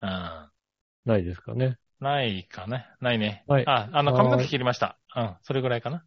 [0.00, 0.50] うん。
[1.04, 1.78] ないですかね。
[2.02, 2.86] ないかね。
[3.00, 3.44] ないね。
[3.46, 4.98] はいあ、あの、髪の毛切りました。
[5.16, 5.36] うん。
[5.42, 6.04] それぐらいかな。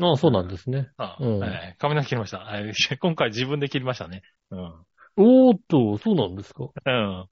[0.00, 0.90] ああ、そうなんですね。
[1.20, 1.34] うん。
[1.34, 2.38] うんはい髪の毛切りました。
[2.38, 4.22] はい 今回自分で切りましたね。
[4.50, 4.84] うん。
[5.16, 6.64] おーっと、そうなんですか。
[6.64, 7.26] うん。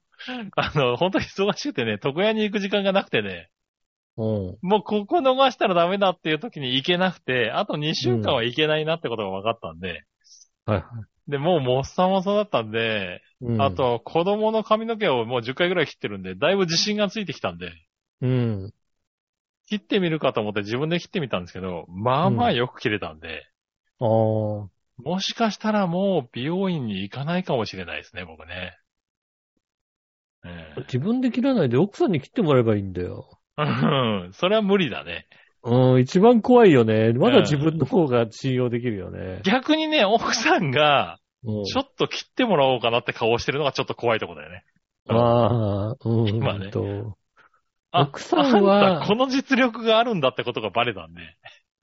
[0.55, 3.49] あの、本当に忙しくてね、床屋に行く時間がなくてね、
[4.17, 4.57] うん。
[4.61, 10.03] もうここ逃したらダメだっていう時に行けなくて、あと2週間は行けないなってことが分かったんで、
[10.65, 11.18] はいはい。
[11.29, 17.71] で、もうもっさもさだったんで、うん、あ、と子供の髪の毛をもう10回ぐらい切ってるんで、だいぶ自信がついてきたんで、
[18.21, 18.73] うん。
[19.67, 23.45] 切ってみるかと思って自分で切ってみたんですけど、まあまあよく切れたんで、
[23.99, 28.75] ああ、もしかしたらもう美容院に行かないかもしれないですね、僕ね。
[30.43, 33.39] ええ自分で切らないで奥さんに切ってもらえばいいんだよ。
[33.57, 35.27] うん、それは無理だね。
[35.63, 37.11] うん、一番怖いよね。
[37.13, 39.41] まだ自分の方が信用できるよね。
[39.43, 44.63] 逆にね、奥さんが、うん、ちょっと切ってもらおうかなって顔してるのがちょっと怖いとこだよね。
[45.07, 46.27] ああ、うん。
[46.27, 46.71] 今ね
[47.91, 51.21] 奥さんはあんたこの実力があるんだってことがバレたんで。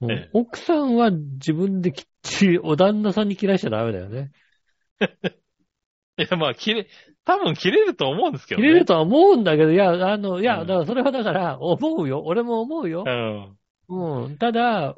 [0.03, 4.31] うんええ奥さんは自分できっちりお旦那さんに切らしちゃダメだよね。
[6.18, 6.87] いや、まあ、切れ、
[7.24, 8.68] 多分切れると思うんですけどね。
[8.68, 12.22] 切れるとは思うんだけど、いや、あの、いや、うんだからそれはだから、思うよ。
[12.24, 13.05] 俺も思うよ。
[13.07, 13.57] うん。
[13.89, 14.39] うん。
[14.39, 14.97] ただ、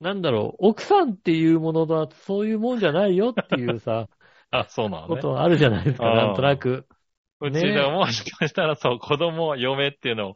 [0.00, 4.08] なんだろう、奥さんっていうものだ、そういうもんじゃないよっていうさ、
[4.50, 5.16] あ、そうなのね。
[5.16, 6.86] ことあるじゃないですか、あーなんとなく。
[7.40, 10.34] うちねでももしかしたらそう、子供、嫁っていうのを、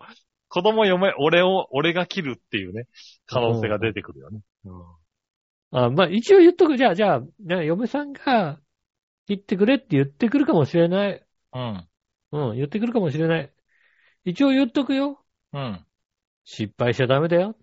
[0.49, 2.87] 子供、嫁、俺を、俺が切るっていうね、
[3.27, 4.41] 可能性が出てくるよね。
[5.71, 6.77] あまあ、一応言っとく。
[6.77, 8.61] じゃあ、じゃあ、ね、嫁さんが
[9.27, 11.27] 切ってくれって言ってくるかもしれない。
[11.53, 11.89] うん。
[12.33, 13.53] うん、言ってくるかもしれない。
[14.25, 15.25] 一応言っとくよ。
[15.53, 15.87] うん。
[16.45, 17.57] 失敗しちゃダメだよ。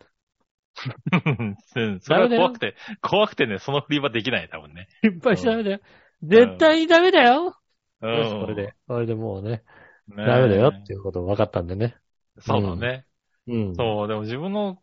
[1.75, 1.99] うん。
[2.01, 4.87] それは怖くて、怖くてね、その振りはできない、多分ね。
[5.03, 5.79] 失敗しちゃダメだよ。
[6.23, 7.55] 絶対にダメだよ。
[8.01, 8.39] うよし、ん。
[8.41, 8.73] これで。
[8.87, 9.63] これでもうね、
[10.07, 10.25] ね。
[10.25, 11.95] ダメだよっていうこと分かったんでね。
[12.39, 13.05] そうだね。
[13.47, 13.75] うん。
[13.75, 14.77] そう、でも自分の、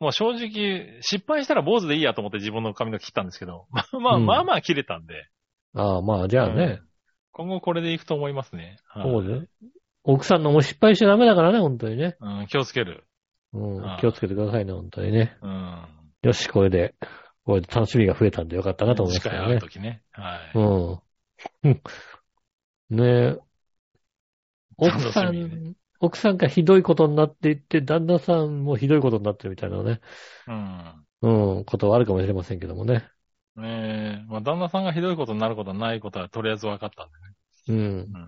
[0.00, 5.14] もう正直、失敗したら坊主でいいやと思って自分の髪の毛切ったんですけど、ま あまあ、うんまあまあ切れたんで。
[5.74, 6.80] ああ、まあ、じゃあね。
[7.32, 8.76] 今後これでいくと思いますね。
[8.86, 9.46] はいそうね。
[10.04, 12.16] 奥さんのも失敗しちゃダメだからね、本当にね。
[12.20, 13.04] うん、気をつける。
[13.54, 14.00] うんはい。
[14.00, 15.36] 気をつけてくださいね、本当にね。
[15.40, 15.86] うん。
[16.22, 16.94] よし、これで、
[17.44, 19.58] これで楽しみが増えたんでよかったなと思いま次回会う。
[19.60, 20.02] ときね。
[20.12, 20.58] はい。
[20.58, 21.80] うん。
[22.90, 23.38] ねえ。
[24.76, 30.00] 奥さん、奥さんがひどいことになっていって、旦那さんもひどいことになってるみたいなね。
[30.48, 31.56] うん。
[31.56, 33.08] うん、ことはあるかもしれませんけどもね。
[33.56, 37.08] ねえ、まあ旦那さんがひどいことになることはないことはとりあえず分かったん
[37.68, 38.12] うん。
[38.12, 38.24] でね。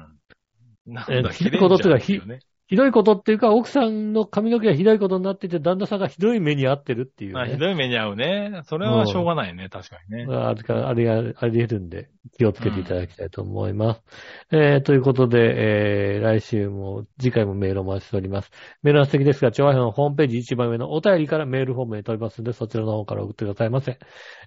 [0.86, 0.94] うん。
[0.94, 2.22] なんだ、えひどいことっていうか切
[2.68, 7.34] ひどいことっていうか、奥さんの髪の毛がひどいことになっていて、旦那さんがひどい目に遭ってるっていう、ね。
[7.34, 8.60] まあひどい目に遭うね。
[8.64, 10.26] それはしょうがないね、確かにね。
[10.34, 14.02] あありああり得るんで、気をつけていただきたいと思います。
[14.50, 18.50] えー、ということで、えー、来週も、次回もメールをお待ちしております。
[18.82, 24.00] メールは素敵ですが、調和表のホームページ一番上のお便りからメールフォームに飛びますので、そちらの方から送ってくださいませ。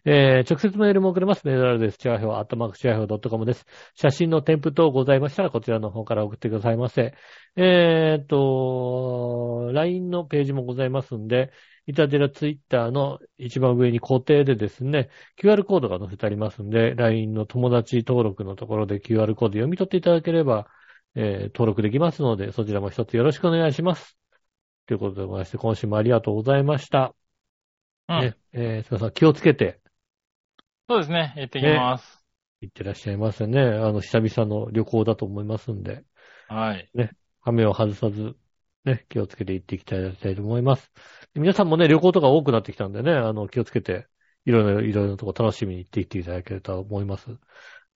[0.04, 1.48] えー、直接メールも送れます。
[1.48, 3.66] メールアドレス、調和表、アットマーク調和表 .com です。
[3.96, 7.14] 写真の添付等ございましたら、こちらの方から送ってくださいませ。
[7.56, 11.52] えーと、LINE のページもございますんで、
[11.86, 20.68] イタジェラツイッターの一番上に固定でですね、QR コードが載せてありますんで、LINE の友達登録のところで QR コード読み取っていただければ、
[21.16, 24.18] えー登録できますので、そちらも一つよろしくお願いします。
[24.88, 27.14] ということでございまして、今週もありがとうございました。
[28.08, 29.80] うんね、えー、すみません、気をつけて
[30.90, 31.36] そうですね。
[31.38, 32.26] 行ってきます。
[32.62, 33.62] 行ってらっしゃいませね。
[33.62, 36.04] あの、久々の旅行だと思いますんで、
[36.48, 36.90] はい。
[36.96, 37.10] 羽
[37.52, 38.36] 目を外さず、
[38.86, 40.92] ね、気をつけて行っていきたいと思います。
[41.36, 44.08] 皆さんもね、旅行とか多くなってきたんでね、あの、気をつけて、
[44.46, 47.30] いろいろ、いろいろなとこ楽しみに行っていっていただけると思います。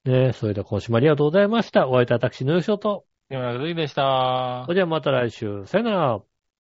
[0.05, 1.89] ね、それでは今週もありがとうございました。
[1.89, 3.05] お会いいたい私の優勝と。
[3.31, 4.73] 今の時でしたそ。
[4.73, 5.65] れではまた来週。
[5.67, 6.32] さよなら。